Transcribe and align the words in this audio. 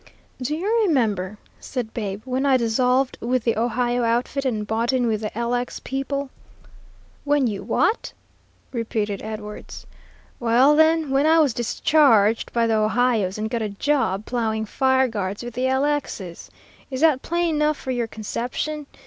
"Do 0.41 0.55
you 0.55 0.81
remember," 0.87 1.37
said 1.59 1.93
Babe, 1.93 2.23
"when 2.25 2.43
I 2.43 2.57
dissolved 2.57 3.19
with 3.21 3.43
the 3.43 3.55
'Ohio' 3.55 4.03
outfit 4.03 4.45
and 4.45 4.65
bought 4.65 4.91
in 4.91 5.05
with 5.05 5.21
the 5.21 5.29
'LX' 5.35 5.79
people?" 5.83 6.31
"When 7.23 7.45
you 7.45 7.61
what?" 7.61 8.11
repeated 8.71 9.21
Edwards. 9.21 9.85
"Well, 10.39 10.75
then, 10.75 11.11
when 11.11 11.27
I 11.27 11.37
was 11.37 11.53
discharged 11.53 12.51
by 12.51 12.65
the 12.65 12.77
'Ohio's' 12.77 13.37
and 13.37 13.47
got 13.47 13.61
a 13.61 13.69
job 13.69 14.25
ploughing 14.25 14.65
fire 14.65 15.07
guards 15.07 15.43
with 15.43 15.53
the 15.53 15.65
'LX's.' 15.67 16.49
Is 16.89 17.01
that 17.01 17.21
plain 17.21 17.53
enough 17.57 17.77
for 17.77 17.91
your 17.91 18.07
conception? 18.07 18.87